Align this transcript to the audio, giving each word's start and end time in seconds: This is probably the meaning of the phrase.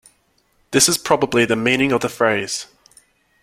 This 0.71 0.89
is 0.89 0.97
probably 0.97 1.45
the 1.45 1.55
meaning 1.55 1.91
of 1.91 2.01
the 2.01 2.09
phrase. 2.09 2.65